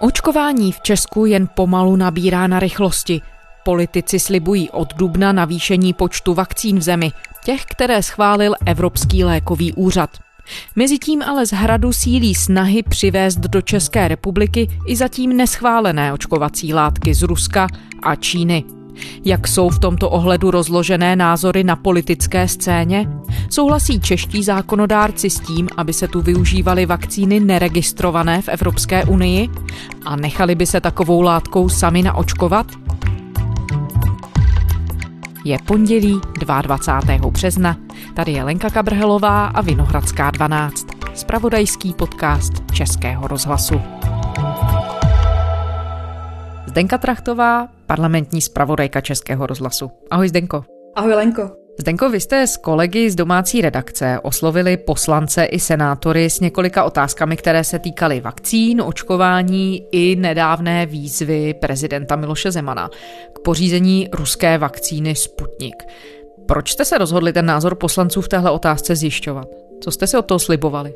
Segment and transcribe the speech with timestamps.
[0.00, 3.20] Očkování v Česku jen pomalu nabírá na rychlosti.
[3.64, 7.12] Politici slibují od dubna navýšení počtu vakcín v zemi,
[7.44, 10.10] těch, které schválil Evropský lékový úřad.
[10.76, 17.14] Mezitím ale z hradu sílí snahy přivést do České republiky i zatím neschválené očkovací látky
[17.14, 17.66] z Ruska
[18.02, 18.75] a Číny.
[19.24, 23.08] Jak jsou v tomto ohledu rozložené názory na politické scéně?
[23.50, 29.48] Souhlasí čeští zákonodárci s tím, aby se tu využívaly vakcíny neregistrované v Evropské unii?
[30.04, 32.66] A nechali by se takovou látkou sami naočkovat?
[35.44, 36.20] Je pondělí
[36.62, 37.30] 22.
[37.30, 37.76] března.
[38.14, 40.86] Tady je Lenka Kabrhelová a Vinohradská 12.
[41.14, 43.80] Spravodajský podcast Českého rozhlasu.
[46.66, 49.90] Zdenka Trachtová, parlamentní zpravodajka Českého rozhlasu.
[50.10, 50.64] Ahoj Zdenko.
[50.94, 51.50] Ahoj Lenko.
[51.78, 57.36] Zdenko, vy jste s kolegy z domácí redakce oslovili poslance i senátory s několika otázkami,
[57.36, 62.90] které se týkaly vakcín, očkování i nedávné výzvy prezidenta Miloše Zemana
[63.32, 65.82] k pořízení ruské vakcíny Sputnik.
[66.46, 69.48] Proč jste se rozhodli ten názor poslanců v téhle otázce zjišťovat?
[69.80, 70.94] Co jste si od toho slibovali?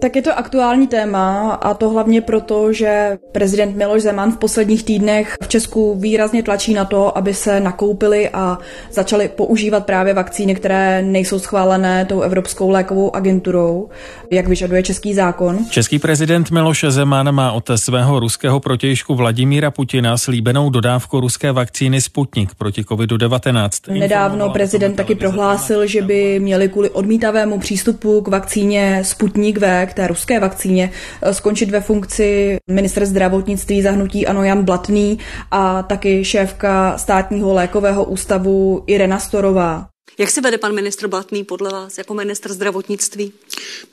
[0.00, 4.84] Tak je to aktuální téma a to hlavně proto, že prezident Miloš Zeman v posledních
[4.84, 8.58] týdnech v Česku výrazně tlačí na to, aby se nakoupily a
[8.92, 13.88] začaly používat právě vakcíny, které nejsou schválené tou Evropskou lékovou agenturou,
[14.30, 15.58] jak vyžaduje český zákon.
[15.70, 22.00] Český prezident Miloš Zeman má od svého ruského protějšku Vladimíra Putina slíbenou dodávku ruské vakcíny
[22.00, 23.98] Sputnik proti COVID-19.
[23.98, 29.94] Nedávno prezident taky prohlásil, že by měli kvůli odmítavému přístupu k vakcíně Sputnik V k
[29.94, 35.18] té ruské vakcíně eh, skončit ve funkci minister zdravotnictví zahnutí Ano Jan Blatný
[35.50, 39.88] a taky šéfka státního lékového ústavu Irena Storová.
[40.18, 43.32] Jak se vede pan ministr Blatný podle vás jako minister zdravotnictví?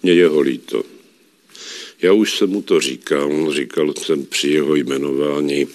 [0.04, 0.84] Mě jeho líto.
[2.02, 5.68] Já už jsem mu to říkal, říkal jsem při jeho jmenování,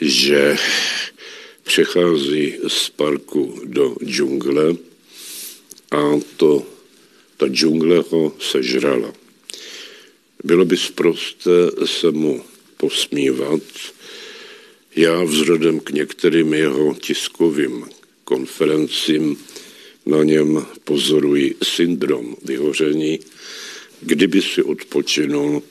[0.00, 0.56] že
[1.62, 4.74] přechází z parku do džungle
[5.90, 6.66] a to
[7.40, 9.12] ta džungle ho sežrala.
[10.44, 12.44] Bylo by zprosté se mu
[12.76, 13.62] posmívat.
[14.96, 17.84] Já vzhledem k některým jeho tiskovým
[18.24, 19.36] konferencím
[20.06, 23.20] na něm pozoruji syndrom vyhoření.
[24.00, 25.62] Kdyby si odpočinul,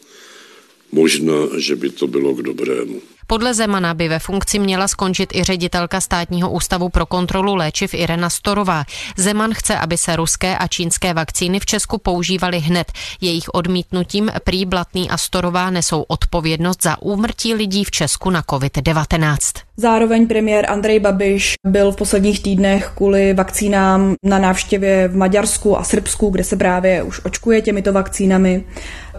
[0.91, 3.01] možná, že by to bylo k dobrému.
[3.31, 8.29] Podle Zemana by ve funkci měla skončit i ředitelka státního ústavu pro kontrolu léčiv Irena
[8.29, 8.83] Storová.
[9.17, 12.91] Zeman chce, aby se ruské a čínské vakcíny v Česku používaly hned.
[13.21, 19.37] Jejich odmítnutím prý Blatný a Storová nesou odpovědnost za úmrtí lidí v Česku na COVID-19.
[19.77, 25.83] Zároveň premiér Andrej Babiš byl v posledních týdnech kvůli vakcínám na návštěvě v Maďarsku a
[25.83, 28.63] Srbsku, kde se právě už očkuje těmito vakcínami.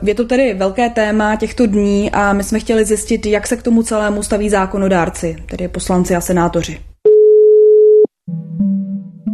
[0.03, 3.63] Je to tedy velké téma těchto dní a my jsme chtěli zjistit, jak se k
[3.63, 6.81] tomu celému staví zákonodárci, tedy poslanci a senátoři.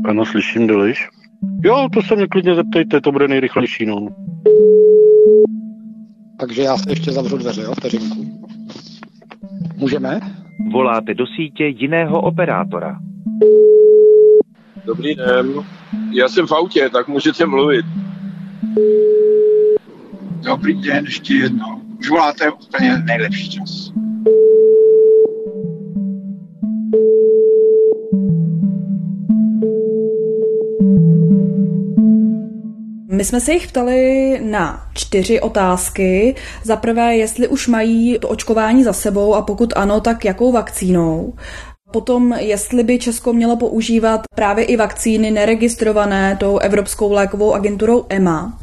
[0.05, 1.09] Ano, slyším, Deliš.
[1.65, 4.09] Jo, to se mě klidně zeptejte, to bude nejrychlejší, no.
[6.41, 8.27] Takže já se ještě zavřu dveře, jo, vteřinku.
[9.77, 10.21] Můžeme?
[10.73, 12.99] Voláte do sítě jiného operátora.
[14.85, 15.55] Dobrý den,
[16.13, 17.87] já jsem v autě, tak můžete mluvit.
[20.45, 21.81] Dobrý den, ještě jednou.
[21.99, 23.93] Už voláte úplně nejlepší čas.
[33.27, 36.35] Jsme se jich ptali na čtyři otázky.
[36.65, 41.35] Za prvé, jestli už mají to očkování za sebou a pokud ano, tak jakou vakcínou.
[41.93, 48.59] Potom, jestli by Česko mělo používat právě i vakcíny neregistrované tou Evropskou lékovou agenturou EMA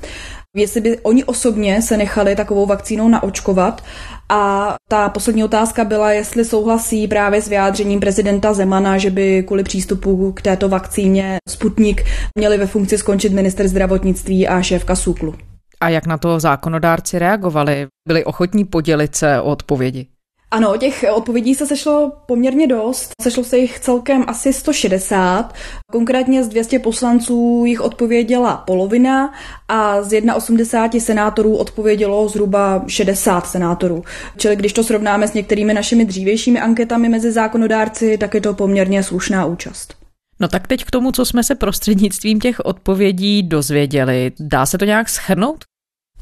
[0.56, 3.84] jestli by oni osobně se nechali takovou vakcínou naočkovat.
[4.30, 9.64] A ta poslední otázka byla, jestli souhlasí právě s vyjádřením prezidenta Zemana, že by kvůli
[9.64, 12.03] přístupu k této vakcíně Sputnik
[12.36, 15.36] měli ve funkci skončit minister zdravotnictví a šéfka SÚKLu.
[15.81, 17.88] A jak na to zákonodárci reagovali?
[18.08, 20.08] Byli ochotní podělit se o odpovědi?
[20.53, 23.11] Ano, těch odpovědí se sešlo poměrně dost.
[23.22, 25.53] Sešlo se jich celkem asi 160.
[25.91, 29.34] Konkrétně z 200 poslanců jich odpověděla polovina
[29.67, 34.03] a z 81 senátorů odpovědělo zhruba 60 senátorů.
[34.38, 39.03] Čili když to srovnáme s některými našimi dřívějšími anketami mezi zákonodárci, tak je to poměrně
[39.03, 39.94] slušná účast.
[40.40, 44.32] No tak teď k tomu, co jsme se prostřednictvím těch odpovědí dozvěděli.
[44.40, 45.64] Dá se to nějak schrnout?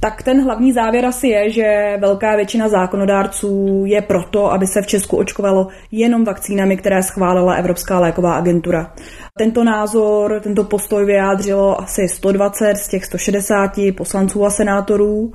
[0.03, 4.87] Tak ten hlavní závěr asi je, že velká většina zákonodárců je proto, aby se v
[4.87, 8.93] Česku očkovalo jenom vakcínami, které schválila Evropská léková agentura.
[9.37, 15.31] Tento názor, tento postoj vyjádřilo asi 120 z těch 160 poslanců a senátorů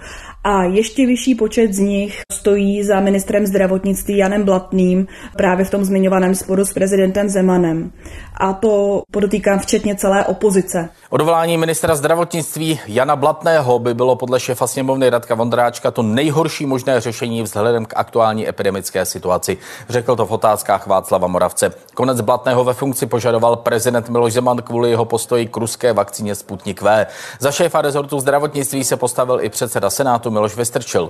[0.46, 5.06] a ještě vyšší počet z nich stojí za ministrem zdravotnictví Janem Blatným
[5.37, 7.93] právě v tom zmiňovaném sporu s prezidentem Zemanem.
[8.40, 10.88] A to podotýkám včetně celé opozice.
[11.10, 17.00] Odvolání ministra zdravotnictví Jana Blatného by bylo podle šefa sněmovny Radka Vondráčka to nejhorší možné
[17.00, 19.58] řešení vzhledem k aktuální epidemické situaci.
[19.88, 21.72] Řekl to v otázkách Václava Moravce.
[21.94, 26.82] Konec Blatného ve funkci požadoval prezident Miloš Zeman kvůli jeho postoji k ruské vakcíně Sputnik
[26.82, 27.06] V.
[27.38, 31.08] Za šéfa rezortu zdravotnictví se postavil i předseda Senátu Miloš Vystrčil.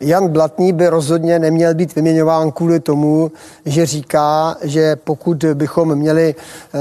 [0.00, 3.32] Jan Blatný by rozhodně neměl být vyměňován kvůli tomu,
[3.64, 6.78] že říká, že pokud bychom měli eh,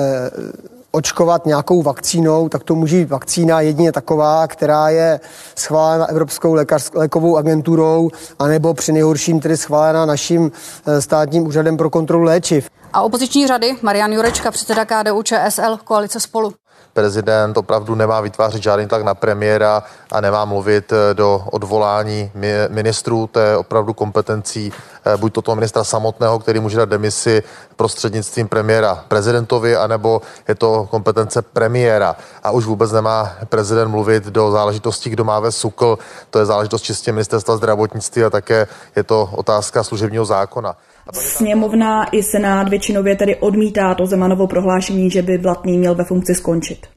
[0.92, 5.20] očkovat nějakou vakcínou, tak to může být vakcína jedině taková, která je
[5.56, 10.52] schválena Evropskou lékař, lékovou agenturou, anebo při nejhorším tedy schválena naším
[10.88, 12.70] eh, státním úřadem pro kontrolu léčiv.
[12.94, 16.54] A opoziční řady Marian Jurečka, předseda KDU ČSL, koalice spolu
[17.00, 22.32] prezident opravdu nemá vytvářet žádný tlak na premiéra a nemá mluvit eh, do odvolání
[22.70, 23.30] ministrů.
[23.32, 24.74] To je opravdu kompetencí
[25.06, 27.44] eh, buď to toho ministra samotného, který může dát demisi
[27.76, 32.16] prostřednictvím premiéra prezidentovi, anebo je to kompetence premiéra.
[32.44, 35.98] A už vůbec nemá prezident mluvit do záležitostí, kdo má ve SUKL.
[36.30, 40.76] To je záležitost čistě ministerstva zdravotnictví a také je to otázka služebního zákona.
[41.14, 46.36] Sněmovna i Senát většinově tedy odmítá to Zemanovo prohlášení, že by Blatný měl ve funkci
[46.36, 46.88] skončit.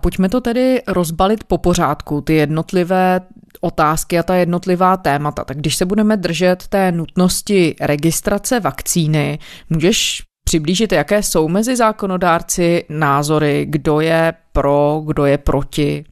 [0.00, 3.20] Pojďme to tedy rozbalit po pořádku, ty jednotlivé
[3.60, 5.44] otázky a ta jednotlivá témata.
[5.44, 9.38] Tak když se budeme držet té nutnosti registrace vakcíny,
[9.70, 16.04] můžeš přiblížit, jaké jsou mezi zákonodárci názory, kdo je pro, kdo je proti?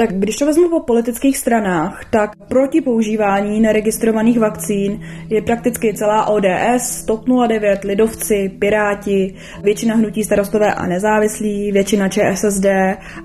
[0.00, 6.26] Tak když to vezmu po politických stranách, tak proti používání neregistrovaných vakcín je prakticky celá
[6.26, 12.66] ODS, TOP 09, Lidovci, Piráti, většina hnutí starostové a nezávislí, většina ČSSD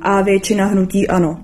[0.02, 1.38] a většina hnutí ANO.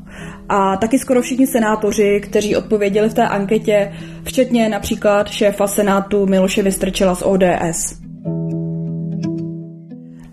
[0.49, 3.93] A taky skoro všichni senátoři, kteří odpověděli v té anketě,
[4.23, 8.01] včetně například šéfa senátu Miloše Vystrčila z ODS.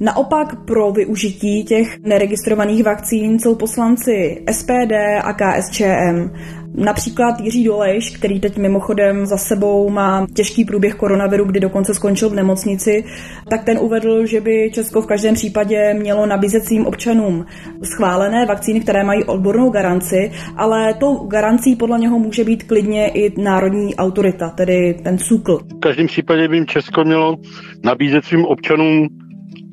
[0.01, 4.93] Naopak pro využití těch neregistrovaných vakcín jsou poslanci SPD
[5.23, 6.31] a KSČM.
[6.75, 12.31] Například Jiří Dolejš, který teď mimochodem za sebou má těžký průběh koronaviru, kdy dokonce skončil
[12.31, 13.05] v nemocnici,
[13.51, 17.47] tak ten uvedl, že by Česko v každém případě mělo nabízet svým občanům
[17.83, 23.41] schválené vakcíny, které mají odbornou garanci, ale tou garancí podle něho může být klidně i
[23.41, 25.59] národní autorita, tedy ten SÚKL.
[25.77, 27.37] V každém případě by Česko mělo
[27.85, 29.09] nabízet svým občanům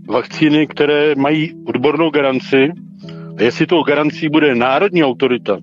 [0.07, 2.71] vakcíny, které mají odbornou garanci.
[3.37, 5.57] A jestli tou garancí bude národní autorita,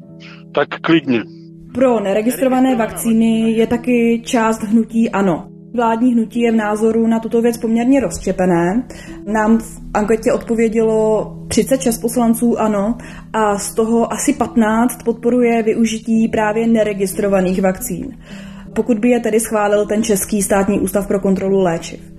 [0.55, 1.23] tak klidně.
[1.75, 5.49] Pro neregistrované vakcíny je taky část hnutí ano.
[5.75, 8.89] Vládní hnutí je v názoru na tuto věc poměrně rozštěpené.
[9.27, 12.99] Nám v anketě odpovědělo 36 poslanců ano
[13.33, 18.19] a z toho asi 15 podporuje využití právě neregistrovaných vakcín.
[18.75, 22.12] Pokud by je tedy schválil ten Český státní ústav pro kontrolu léčiv.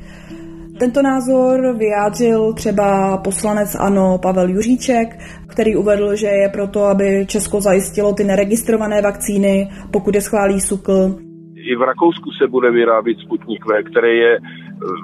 [0.79, 5.07] Tento názor vyjádřil třeba poslanec ANO Pavel Juříček,
[5.47, 11.15] který uvedl, že je proto, aby Česko zajistilo ty neregistrované vakcíny, pokud je schválí SUKL.
[11.55, 14.39] I v Rakousku se bude vyrábět Sputnik V, který je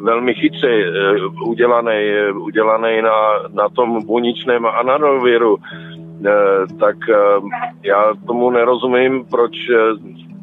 [0.03, 1.97] velmi chytře eh, udělaný,
[2.41, 3.19] udělaný na,
[3.53, 6.31] na tom buničném ananoviru, eh,
[6.79, 7.15] tak eh,
[7.83, 9.51] já tomu nerozumím, proč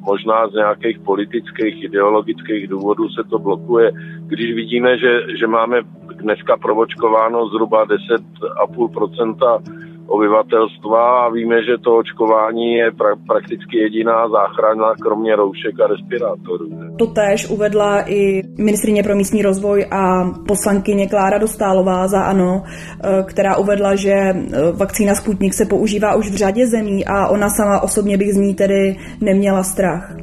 [0.07, 3.93] možná z nějakých politických, ideologických důvodů se to blokuje.
[4.27, 5.83] Když vidíme, že, že máme
[6.15, 14.95] dneska provočkováno zhruba 10,5 obyvatelstva a víme, že to očkování je pra- prakticky jediná záchrana,
[15.03, 16.69] kromě roušek a respirátorů.
[16.99, 23.23] To též uvedla i ministrině pro místní rozvoj a poslankyně Klára Dostálová za ANO, eh,
[23.23, 24.37] která uvedla, že eh,
[24.73, 28.55] vakcína Sputnik se používá už v řadě zemí a ona sama osobně bych z ní
[28.55, 30.17] tedy neměla strach.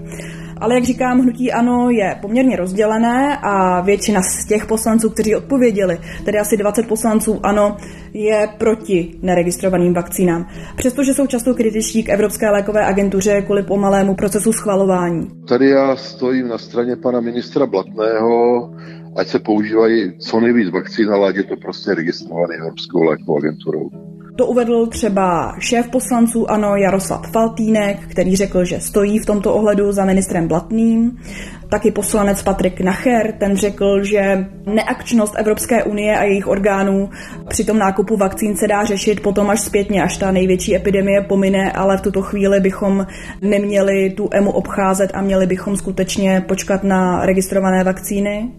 [0.63, 5.97] Ale jak říkám, hnutí ANO je poměrně rozdělené a většina z těch poslanců, kteří odpověděli,
[6.25, 7.77] tedy asi 20 poslanců ANO,
[8.13, 10.47] je proti neregistrovaným vakcínám.
[10.75, 15.27] Přestože jsou často kritičtí k Evropské lékové agentuře kvůli pomalému procesu schvalování.
[15.47, 18.69] Tady já stojím na straně pana ministra Blatného,
[19.17, 23.89] ať se používají co nejvíc vakcín, ale ať je to prostě registrovaný Evropskou lékovou agenturou.
[24.35, 29.91] To uvedl třeba šéf poslanců ANO Jaroslav Faltýnek, který řekl, že stojí v tomto ohledu
[29.91, 31.17] za ministrem Blatným.
[31.69, 37.09] Taky poslanec Patrik Nacher, ten řekl, že neakčnost Evropské unie a jejich orgánů
[37.47, 41.71] při tom nákupu vakcín se dá řešit potom až zpětně, až ta největší epidemie pomine,
[41.71, 43.07] ale v tuto chvíli bychom
[43.41, 48.51] neměli tu EMU obcházet a měli bychom skutečně počkat na registrované vakcíny.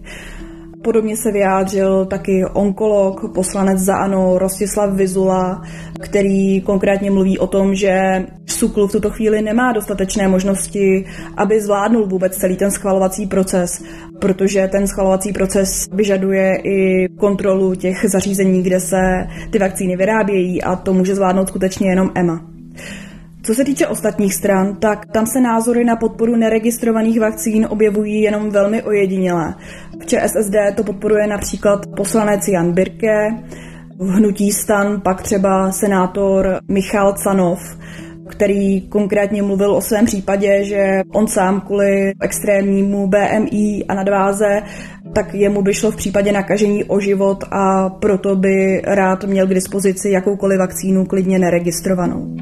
[0.85, 5.63] Podobně se vyjádřil taky onkolog, poslanec za ANO Rostislav Vizula,
[6.01, 11.05] který konkrétně mluví o tom, že SUKL v tuto chvíli nemá dostatečné možnosti,
[11.37, 13.85] aby zvládnul vůbec celý ten schvalovací proces,
[14.21, 20.77] protože ten schvalovací proces vyžaduje i kontrolu těch zařízení, kde se ty vakcíny vyrábějí a
[20.77, 22.47] to může zvládnout skutečně jenom EMA.
[23.47, 28.51] Co se týče ostatních stran, tak tam se názory na podporu neregistrovaných vakcín objevují jenom
[28.51, 29.55] velmi ojedinělé.
[30.01, 33.29] V ČSSD to podporuje například poslanec Jan Birke,
[33.99, 37.79] v hnutí stan pak třeba senátor Michal Canov,
[38.29, 44.63] který konkrétně mluvil o svém případě, že on sám kvůli extrémnímu BMI a nadváze,
[45.15, 49.55] tak jemu by šlo v případě nakažení o život a proto by rád měl k
[49.55, 52.35] dispozici jakoukoliv vakcínu klidně neregistrovanou.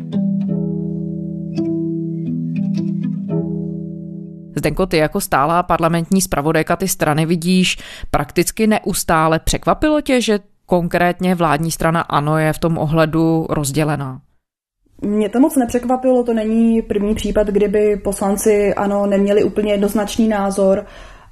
[4.56, 7.78] Zdenko, ty jako stálá parlamentní zpravodajka ty strany vidíš
[8.10, 9.38] prakticky neustále.
[9.38, 14.20] Překvapilo tě, že konkrétně vládní strana ANO je v tom ohledu rozdělená?
[15.04, 20.86] Mě to moc nepřekvapilo, to není první případ, kdyby poslanci ANO neměli úplně jednoznačný názor.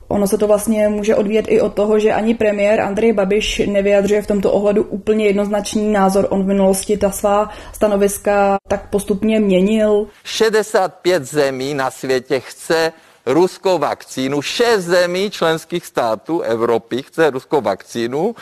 [0.08, 4.22] Ono se to vlastně může odvíjet i od toho, že ani premiér Andrej Babiš nevyjadřuje
[4.22, 6.26] v tomto ohledu úplně jednoznačný názor.
[6.30, 10.06] On v minulosti ta svá stanoviska tak postupně měnil.
[10.24, 12.92] 65 zemí na světě chce
[13.26, 14.42] ruskou vakcínu.
[14.42, 18.34] Šest zemí členských států Evropy chce ruskou vakcínu.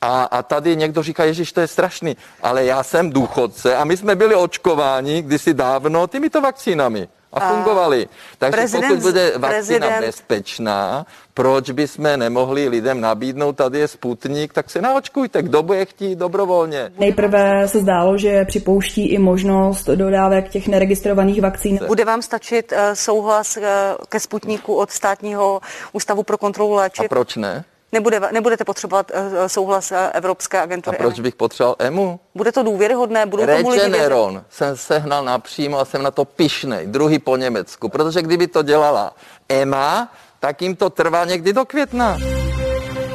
[0.00, 3.96] A, a tady někdo říká, Ježíš, to je strašný, ale já jsem důchodce a my
[3.96, 8.08] jsme byli očkováni kdysi dávno těmito vakcínami a fungovali.
[8.38, 10.00] Takže prezident, pokud bude vakcína prezident...
[10.00, 16.18] bezpečná, proč bychom nemohli lidem nabídnout, tady je Sputnik, tak se naočkujte, kdo bude chtít
[16.18, 16.92] dobrovolně.
[16.98, 21.80] Nejprve se zdálo, že připouští i možnost dodávek těch neregistrovaných vakcín.
[21.86, 25.60] Bude vám stačit eh, souhlas eh, ke Sputniku od státního
[25.92, 27.04] ústavu pro kontrolu léčiv?
[27.04, 27.64] A proč ne?
[27.92, 30.96] Nebude, nebudete potřebovat uh, souhlas Evropské agentury.
[30.96, 32.20] A proč bych potřeboval EMU?
[32.34, 33.26] Bude to důvěryhodné?
[33.26, 38.46] Budou Regeneron jsem sehnal napřímo a jsem na to pišnej, druhý po Německu, protože kdyby
[38.46, 39.12] to dělala
[39.48, 42.18] EMA, tak jim to trvá někdy do května.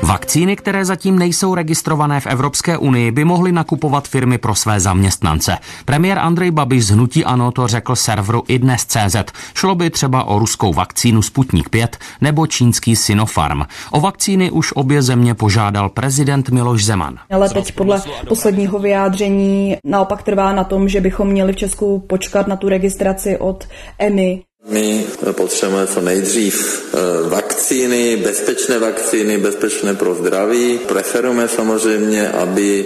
[0.04, 5.58] Vakcíny, které zatím nejsou registrované v Evropské unii, by mohly nakupovat firmy pro své zaměstnance.
[5.86, 9.16] Premiér Andrej Babiš z Hnutí Ano to řekl serveru idnes.cz.
[9.54, 13.62] Šlo by třeba o ruskou vakcínu Sputnik 5 nebo čínský Sinopharm.
[13.92, 17.20] O vakcíny už obě země požádal prezident Miloš Zeman.
[17.32, 22.48] Ale teď podle posledního vyjádření naopak trvá na tom, že bychom měli v Česku počkat
[22.48, 23.68] na tu registraci od
[24.00, 24.44] EMI.
[24.70, 30.80] My potřebujeme co nejdřív eh, vakcíny, bezpečné vakcíny, bezpečné pro zdraví.
[30.88, 32.86] Preferujeme samozřejmě, aby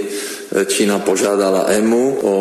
[0.67, 2.35] Čína požádala EMU o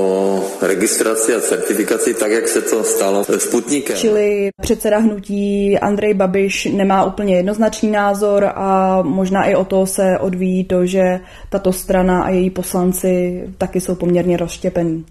[0.62, 3.96] registraci a certifikaci, tak jak se to stalo s Sputnikem.
[3.96, 10.18] Čili předseda hnutí Andrej Babiš nemá úplně jednoznačný názor a možná i o to se
[10.20, 11.20] odvíjí to, že
[11.50, 15.04] tato strana a její poslanci taky jsou poměrně rozštěpení.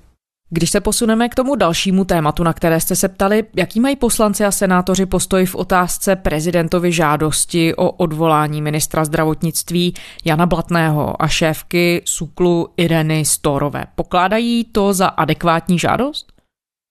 [0.51, 4.46] Když se posuneme k tomu dalšímu tématu, na které jste se ptali, jaký mají poslanci
[4.46, 9.94] a senátoři postoj v otázce prezidentovy žádosti o odvolání ministra zdravotnictví
[10.25, 13.86] Jana Blatného a šéfky Suklu Ireny Storové.
[13.96, 16.38] Pokládají to za adekvátní žádost?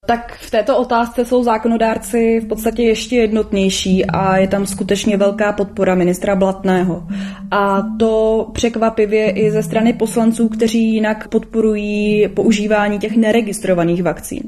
[0.08, 5.52] Tak v této otázce jsou zákonodárci v podstatě ještě jednotnější a je tam skutečně velká
[5.52, 7.02] podpora ministra Blatného.
[7.50, 14.42] A to překvapivě i ze strany poslanců, kteří jinak podporují používání těch neregistrovaných vakcín.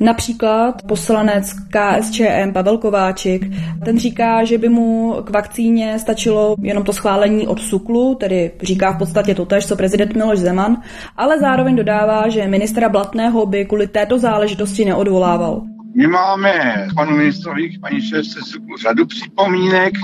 [0.00, 3.50] Například poslanec KSČM Pavel Kováčik,
[3.84, 8.92] ten říká, že by mu k vakcíně stačilo jenom to schválení od SUKLu, tedy říká
[8.92, 10.82] v podstatě to tež, co prezident Miloš Zeman,
[11.16, 15.62] ale zároveň dodává, že ministra Blatného by kvůli této záležitosti neodvolával.
[15.96, 19.94] My máme panu ministrovi, paní šéfce SUKLu řadu připomínek,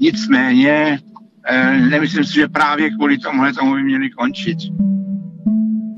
[0.00, 0.98] nicméně
[1.46, 4.58] eh, nemyslím si, že právě kvůli tomuhle tomu by měli končit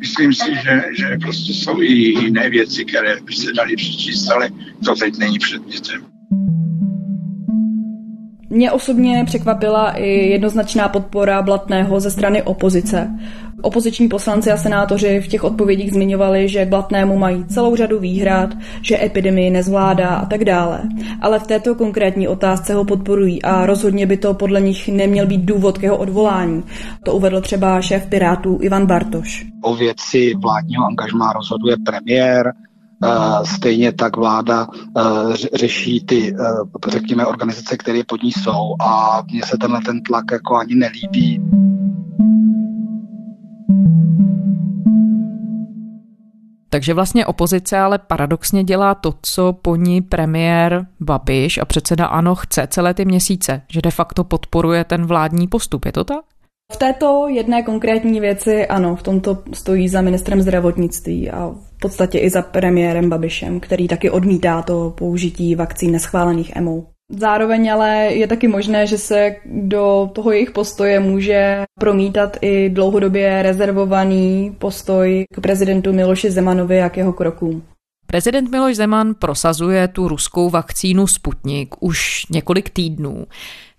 [0.02, 4.50] myslím si, že, že prostě jsou i jiné věci, které by se daly přečíst, ale
[4.85, 6.02] to teď není předmětem.
[8.50, 13.11] Mě osobně překvapila i jednoznačná podpora Blatného ze strany opozice.
[13.62, 18.50] Opoziční poslanci a senátoři v těch odpovědích zmiňovali, že Blatnému mají celou řadu výhrad,
[18.83, 20.81] že epidemii nezvládá a tak dále.
[21.21, 25.45] Ale v této konkrétní otázce ho podporují a rozhodně by to podle nich neměl být
[25.45, 26.64] důvod k jeho odvolání.
[27.04, 29.47] To uvedl třeba šéf Pirátů Ivan Bartoš.
[29.62, 32.52] O věci vládního angažmá rozhoduje premiér,
[33.45, 34.66] Stejně tak vláda
[35.54, 36.35] řeší ty,
[36.88, 41.40] řekněme, organizace, které pod ní jsou a mně se tenhle ten tlak jako ani nelíbí.
[46.72, 52.34] Takže vlastně opozice ale paradoxně dělá to, co po ní premiér Babiš a předseda ANO
[52.34, 55.84] chce celé ty měsíce, že de facto podporuje ten vládní postup.
[55.84, 56.24] Je to tak?
[56.72, 62.18] V této jedné konkrétní věci ano, v tomto stojí za ministrem zdravotnictví a v podstatě
[62.18, 66.84] i za premiérem Babišem, který taky odmítá to použití vakcín neschválených EMO.
[67.19, 73.42] Zároveň ale je taky možné, že se do toho jejich postoje může promítat i dlouhodobě
[73.42, 77.62] rezervovaný postoj k prezidentu Miloši Zemanovi a k jeho krokům.
[78.07, 83.26] Prezident Miloš Zeman prosazuje tu ruskou vakcínu Sputnik už několik týdnů.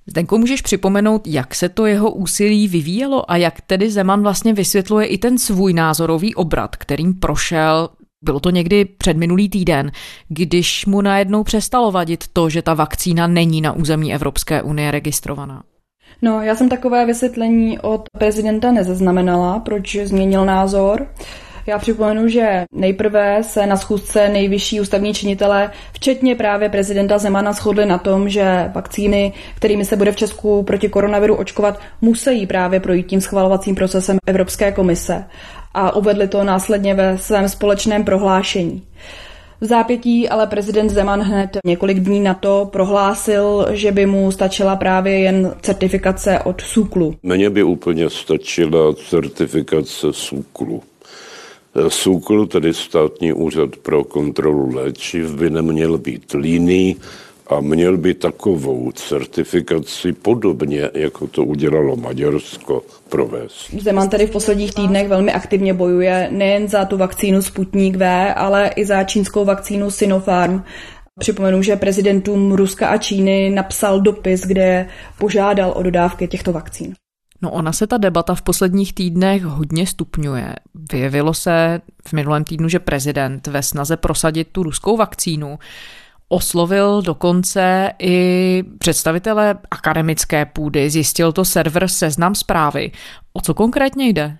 [0.08, 5.06] Zdenko, můžeš připomenout, jak se to jeho úsilí vyvíjelo a jak tedy Zeman vlastně vysvětluje
[5.06, 7.90] i ten svůj názorový obrat, kterým prošel
[8.24, 9.92] bylo to někdy před minulý týden,
[10.28, 15.64] když mu najednou přestalo vadit to, že ta vakcína není na území Evropské unie registrovaná.
[16.22, 21.08] No, já jsem takové vysvětlení od prezidenta nezaznamenala, proč změnil názor.
[21.68, 27.86] Já připomenu, že nejprve se na schůzce nejvyšší ústavní činitelé, včetně právě prezidenta Zemana, shodli
[27.86, 33.08] na tom, že vakcíny, kterými se bude v Česku proti koronaviru očkovat, musí právě projít
[33.08, 35.26] tím schvalovacím procesem Evropské komise
[35.74, 38.84] a uvedli to následně ve svém společném prohlášení.
[39.62, 44.76] V zápětí ale prezident Zeman hned několik dní na to prohlásil, že by mu stačila
[44.76, 47.16] právě jen certifikace od SÚKLu.
[47.24, 50.84] Mně by úplně stačila certifikace SÚKLu.
[51.88, 56.96] SÚKL, tedy státní úřad pro kontrolu léčiv, by neměl být líný
[57.48, 63.74] a měl by takovou certifikaci podobně, jako to udělalo Maďarsko, provést.
[63.80, 68.68] Zeman tedy v posledních týdnech velmi aktivně bojuje nejen za tu vakcínu Sputnik V, ale
[68.76, 70.64] i za čínskou vakcínu Sinopharm.
[71.20, 74.88] Připomenu, že prezidentům Ruska a Číny napsal dopis, kde
[75.20, 76.94] požádal o dodávky těchto vakcín.
[77.44, 80.56] No ona se ta debata v posledních týdnech hodně stupňuje.
[80.92, 85.60] Vyjevilo se v minulém týdnu, že prezident ve snaze prosadit tu ruskou vakcínu
[86.30, 92.92] oslovil dokonce i představitele akademické půdy, zjistil to server Seznam zprávy.
[93.34, 94.38] O co konkrétně jde?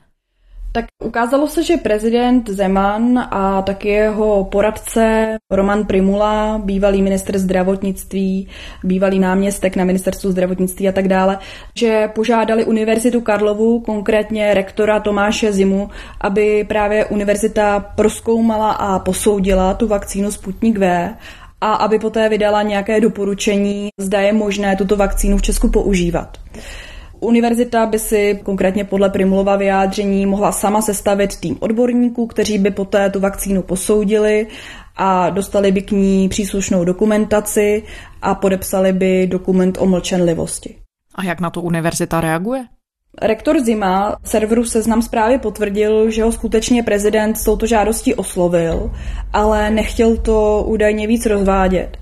[0.76, 8.48] Tak ukázalo se, že prezident Zeman a taky jeho poradce Roman Primula, bývalý minister zdravotnictví,
[8.84, 11.40] bývalý náměstek na ministerstvu zdravotnictví a tak dále,
[11.78, 15.90] že požádali Univerzitu Karlovu, konkrétně rektora Tomáše Zimu,
[16.22, 21.14] aby právě univerzita proskoumala a posoudila tu vakcínu Sputnik V
[21.62, 26.38] a aby poté vydala nějaké doporučení, zda je možné tuto vakcínu v Česku používat.
[27.24, 33.10] Univerzita by si konkrétně podle Primulova vyjádření mohla sama sestavit tým odborníků, kteří by poté
[33.10, 34.48] tu vakcínu posoudili
[34.96, 37.84] a dostali by k ní příslušnou dokumentaci
[38.22, 40.76] a podepsali by dokument o mlčenlivosti.
[41.16, 42.66] A jak na to univerzita reaguje?
[43.22, 48.92] Rektor Zima serveru Seznam zprávy potvrdil, že ho skutečně prezident s touto žádostí oslovil,
[49.34, 51.98] ale nechtěl to údajně víc rozvádět.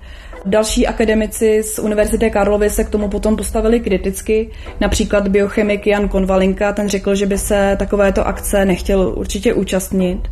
[0.46, 4.50] Další akademici z Univerzity Karlovy se k tomu potom postavili kriticky.
[4.80, 10.28] Například biochemik Jan Konvalinka, ten řekl, že by se takovéto akce nechtěl určitě účastnit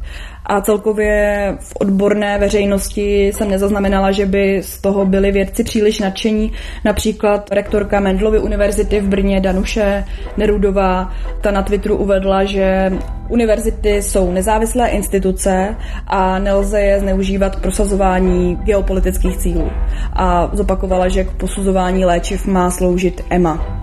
[0.51, 6.53] a celkově v odborné veřejnosti jsem nezaznamenala, že by z toho byli vědci příliš nadšení.
[6.85, 10.05] Například rektorka Mendlovy univerzity v Brně Danuše
[10.37, 12.93] Nerudová, ta na Twitteru uvedla, že
[13.29, 19.71] univerzity jsou nezávislé instituce a nelze je zneužívat k prosazování geopolitických cílů.
[20.13, 23.80] A zopakovala, že k posuzování léčiv má sloužit EMA.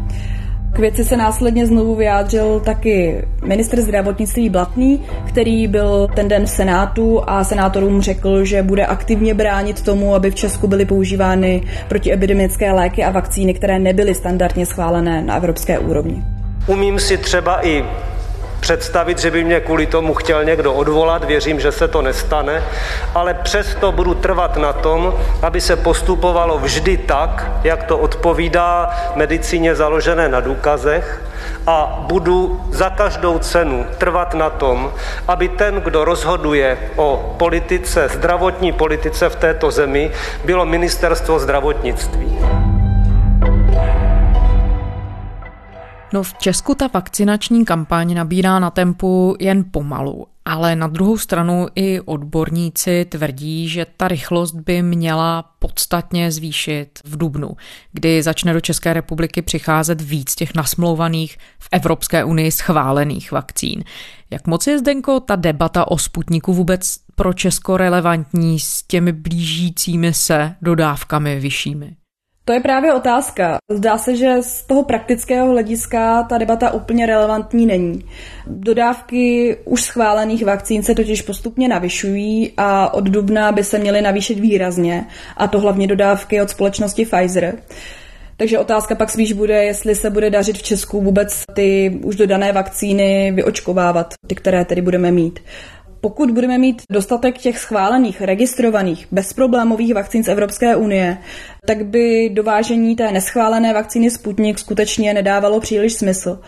[0.78, 6.50] K věci se následně znovu vyjádřil taky ministr zdravotnictví Blatný, který byl ten den v
[6.50, 12.72] Senátu a senátorům řekl, že bude aktivně bránit tomu, aby v Česku byly používány protiepidemické
[12.72, 16.24] léky a vakcíny, které nebyly standardně schválené na evropské úrovni.
[16.68, 17.84] Umím si třeba i
[18.60, 22.64] představit, že by mě kvůli tomu chtěl někdo odvolat, věřím, že se to nestane,
[23.16, 29.76] ale přesto budu trvat na tom, aby se postupovalo vždy tak, jak to odpovídá medicíně
[29.76, 31.24] založené na důkazech
[31.68, 34.94] a budu za každou cenu trvat na tom,
[35.28, 40.12] aby ten, kdo rozhoduje o politice, zdravotní politice v této zemi,
[40.46, 42.38] bylo ministerstvo zdravotnictví.
[46.14, 51.68] No v Česku ta vakcinační kampaň nabírá na tempu jen pomalu, ale na druhou stranu
[51.76, 57.50] i odborníci tvrdí, že ta rychlost by měla podstatně zvýšit v Dubnu,
[57.92, 63.84] kdy začne do České republiky přicházet víc těch nasmlouvaných v Evropské unii schválených vakcín.
[64.30, 70.14] Jak moc je, Zdenko, ta debata o Sputniku vůbec pro Česko relevantní s těmi blížícími
[70.14, 71.96] se dodávkami vyššími?
[72.48, 73.58] To je právě otázka.
[73.70, 78.06] Zdá se, že z toho praktického hlediska ta debata úplně relevantní není.
[78.48, 84.40] Dodávky už schválených vakcín se totiž postupně navyšují a od dubna by se měly navýšit
[84.40, 85.06] výrazně,
[85.38, 87.56] a to hlavně dodávky od společnosti Pfizer.
[88.38, 92.52] Takže otázka pak spíš bude, jestli se bude dařit v Česku vůbec ty už dodané
[92.52, 95.40] vakcíny vyočkovávat, ty, které tedy budeme mít.
[96.02, 101.18] Pokud budeme mít dostatek těch schválených, registrovaných, bezproblémových vakcín z Evropské unie,
[101.66, 106.40] tak by dovážení té neschválené vakcíny Sputnik skutečně nedávalo příliš smysl.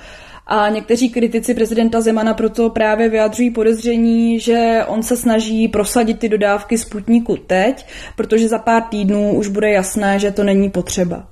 [0.51, 6.29] A někteří kritici prezidenta Zemana proto právě vyjadřují podezření, že on se snaží prosadit ty
[6.29, 7.85] dodávky Sputniku teď,
[8.15, 11.27] protože za pár týdnů už bude jasné, že to není potřeba.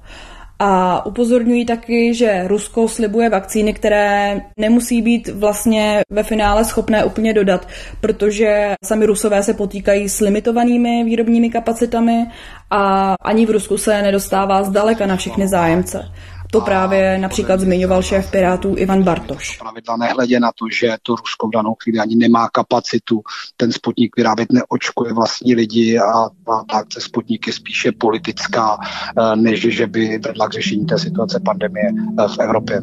[0.60, 7.34] A upozorňují taky, že Rusko slibuje vakcíny, které nemusí být vlastně ve finále schopné úplně
[7.34, 7.68] dodat,
[8.02, 12.26] protože sami Rusové se potýkají s limitovanými výrobními kapacitami
[12.70, 16.12] a ani v Rusku se nedostává zdaleka na všechny zájemce.
[16.52, 19.58] To právě například zmiňoval šéf Pirátů Ivan Bartoš.
[19.58, 23.22] Pravidla nehledě na to, že to Rusko v danou chvíli ani nemá kapacitu
[23.58, 26.30] ten Sputnik vyrábět, neočkuje vlastní lidi a
[26.70, 31.40] ta akce Sputnik je spíše politická, eh, než že by vedla k řešení té situace
[31.40, 32.82] pandemie eh, v Evropě.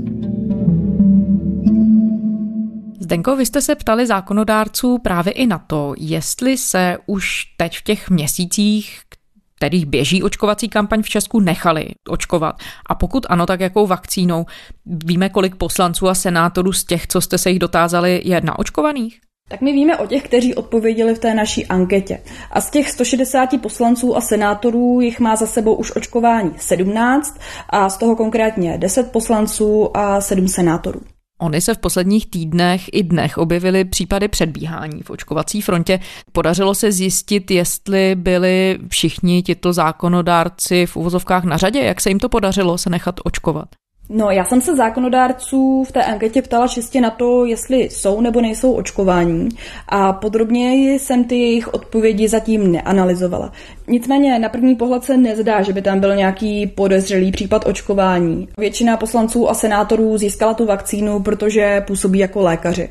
[3.00, 7.82] Zdenko, vy jste se ptali zákonodárců právě i na to, jestli se už teď v
[7.82, 9.00] těch měsících,
[9.64, 12.54] kterých běží očkovací kampaň v Česku, nechali očkovat.
[12.86, 14.46] A pokud ano, tak jakou vakcínou?
[14.86, 19.20] Víme, kolik poslanců a senátorů z těch, co jste se jich dotázali, je naočkovaných?
[19.48, 22.20] Tak my víme o těch, kteří odpověděli v té naší anketě.
[22.50, 27.88] A z těch 160 poslanců a senátorů jich má za sebou už očkování 17 a
[27.88, 31.00] z toho konkrétně 10 poslanců a 7 senátorů.
[31.44, 36.00] Ony se v posledních týdnech i dnech objevily případy předbíhání v očkovací frontě.
[36.32, 42.18] Podařilo se zjistit, jestli byli všichni tito zákonodárci v uvozovkách na řadě, jak se jim
[42.18, 43.68] to podařilo se nechat očkovat.
[44.08, 48.40] No, já jsem se zákonodárců v té anketě ptala čistě na to, jestli jsou nebo
[48.40, 49.48] nejsou očkování
[49.88, 53.52] a podrobněji jsem ty jejich odpovědi zatím neanalyzovala.
[53.88, 58.48] Nicméně na první pohled se nezdá, že by tam byl nějaký podezřelý případ očkování.
[58.58, 62.90] Většina poslanců a senátorů získala tu vakcínu, protože působí jako lékaři.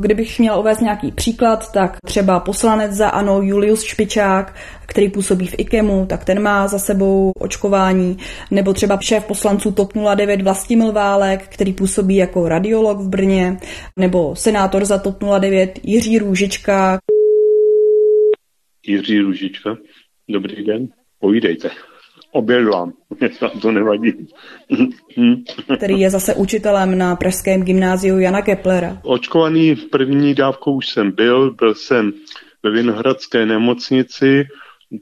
[0.00, 4.54] Kdybych měl uvést nějaký příklad, tak třeba poslanec za ANO Julius Špičák,
[4.86, 8.16] který působí v IKEMu, tak ten má za sebou očkování,
[8.50, 13.56] nebo třeba šéf poslanců TOP 09 Vlastimil Válek, který působí jako radiolog v Brně,
[13.98, 16.98] nebo senátor za TOP 09 Jiří Růžička.
[18.86, 19.76] Jiří Růžička,
[20.28, 20.88] dobrý den,
[21.20, 21.70] povídejte
[22.32, 22.92] obědvám,
[23.40, 24.12] vám to nevadí.
[25.76, 28.98] Který je zase učitelem na Pražském gymnáziu Jana Keplera.
[29.02, 32.12] Očkovaný v první dávkou už jsem byl, byl jsem
[32.62, 34.44] ve Vinohradské nemocnici,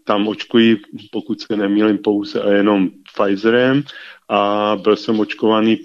[0.05, 0.77] tam očkují,
[1.13, 3.83] pokud se nemýlím, pouze a jenom Pfizerem
[4.29, 5.79] a byl jsem očkovaný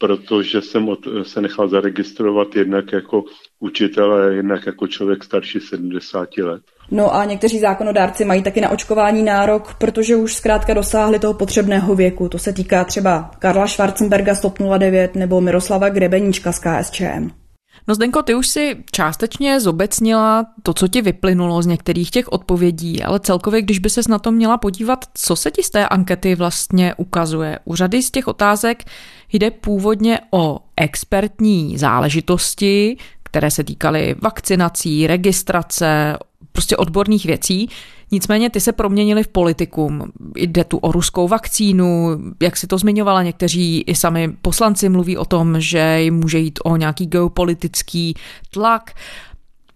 [0.00, 3.24] protože jsem od, se nechal zaregistrovat jednak jako
[3.60, 6.62] učitel a jednak jako člověk starší 70 let.
[6.90, 11.94] No a někteří zákonodárci mají taky na očkování nárok, protože už zkrátka dosáhli toho potřebného
[11.94, 12.28] věku.
[12.28, 17.39] To se týká třeba Karla Schwarzenberga z TOP 09 nebo Miroslava Grebeníčka z KSČM.
[17.88, 23.02] No Zdenko, ty už si částečně zobecnila to, co ti vyplynulo z některých těch odpovědí,
[23.02, 26.34] ale celkově, když by ses na to měla podívat, co se ti z té ankety
[26.34, 27.58] vlastně ukazuje.
[27.64, 28.84] U řady z těch otázek
[29.32, 32.96] jde původně o expertní záležitosti,
[33.30, 36.18] které se týkaly vakcinací, registrace,
[36.52, 37.68] prostě odborných věcí.
[38.12, 40.12] Nicméně ty se proměnili v politikum.
[40.36, 45.24] Jde tu o ruskou vakcínu, jak si to zmiňovala, někteří i sami poslanci mluví o
[45.24, 48.14] tom, že jim může jít o nějaký geopolitický
[48.50, 48.90] tlak.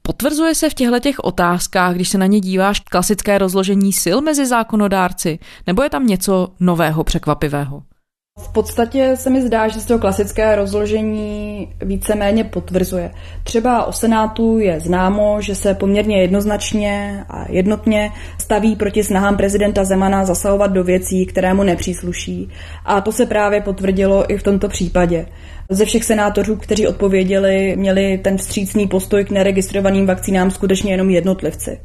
[0.03, 4.47] Potvrzuje se v těchto těch otázkách, když se na ně díváš, klasické rozložení sil mezi
[4.47, 7.83] zákonodárci, nebo je tam něco nového, překvapivého?
[8.39, 13.11] V podstatě se mi zdá, že se to klasické rozložení víceméně potvrzuje.
[13.45, 19.85] Třeba o Senátu je známo, že se poměrně jednoznačně a jednotně staví proti snahám prezidenta
[19.85, 22.49] Zemana zasahovat do věcí, které mu nepřísluší.
[22.85, 25.27] A to se právě potvrdilo i v tomto případě.
[25.71, 31.81] Ze všech senátorů, kteří odpověděli, měli ten vstřícný postoj k neregistrovaným vakcínám skutečně jenom jednotlivci.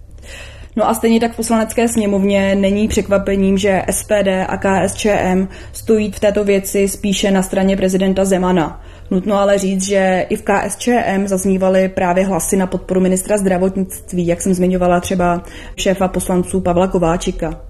[0.80, 6.20] No a stejně tak v poslanecké sněmovně není překvapením, že SPD a KSČM stojí v
[6.20, 8.82] této věci spíše na straně prezidenta Zemana.
[9.12, 14.42] Nutno ale říct, že i v KSČM zaznívaly právě hlasy na podporu ministra zdravotnictví, jak
[14.42, 15.44] jsem zmiňovala třeba
[15.76, 17.62] šéfa poslanců Pavla Kováčika.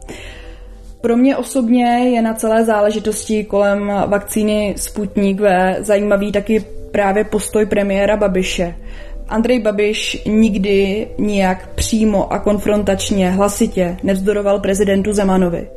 [1.01, 7.65] Pro mě osobně je na celé záležitosti kolem vakcíny Sputnik V zajímavý taky právě postoj
[7.65, 8.75] premiéra Babiše.
[9.29, 15.67] Andrej Babiš nikdy nijak přímo a konfrontačně hlasitě nevzdoroval prezidentu Zemanovi.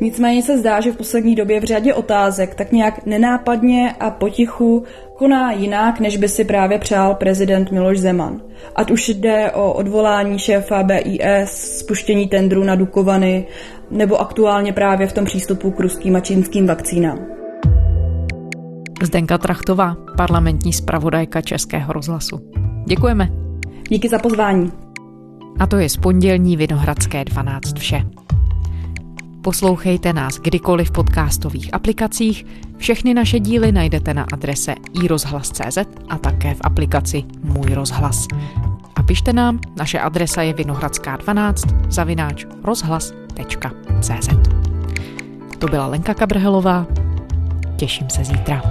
[0.00, 4.84] Nicméně se zdá, že v poslední době v řadě otázek tak nějak nenápadně a potichu
[5.16, 8.40] koná jinak, než by si právě přál prezident Miloš Zeman.
[8.76, 13.46] Ať už jde o odvolání šéfa BIS, spuštění tendru na Dukovany,
[13.90, 17.18] nebo aktuálně právě v tom přístupu k ruským a čínským vakcínám.
[19.02, 22.61] Zdenka Trachtová, parlamentní zpravodajka Českého rozhlasu.
[22.84, 23.28] Děkujeme.
[23.88, 24.72] Díky za pozvání.
[25.58, 28.02] A to je z pondělní Vinohradské 12 vše.
[29.42, 32.46] Poslouchejte nás kdykoliv v podcastových aplikacích.
[32.76, 38.26] Všechny naše díly najdete na adrese iRozhlas.cz a také v aplikaci Můj rozhlas.
[38.96, 44.28] A pište nám, naše adresa je vinohradská12 zavináč rozhlas.cz
[45.58, 46.86] To byla Lenka Kabrhelová.
[47.76, 48.62] Těším se zítra.